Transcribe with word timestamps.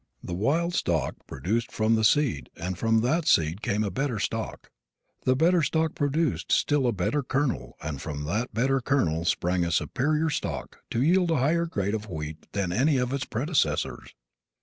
The 0.23 0.33
wild 0.33 0.73
stalk 0.73 1.13
produced 1.27 1.77
the 1.77 2.03
seed 2.03 2.49
and 2.57 2.75
from 2.75 3.01
that 3.01 3.27
seed 3.27 3.61
came 3.61 3.83
a 3.83 3.91
better 3.91 4.17
stalk. 4.17 4.71
The 5.25 5.35
better 5.35 5.61
stalk 5.61 5.93
produced 5.93 6.51
a 6.51 6.55
still 6.55 6.91
better 6.91 7.21
kernel 7.21 7.75
and 7.83 8.01
from 8.01 8.23
that 8.23 8.51
better 8.51 8.81
kernel 8.81 9.25
sprang 9.25 9.63
a 9.63 9.71
superior 9.71 10.31
stalk 10.31 10.79
to 10.89 11.03
yield 11.03 11.29
a 11.29 11.37
higher 11.37 11.67
grade 11.67 11.93
of 11.93 12.09
wheat 12.09 12.47
than 12.53 12.71
any 12.71 12.97
of 12.97 13.13
its 13.13 13.25
predecessors. 13.25 14.15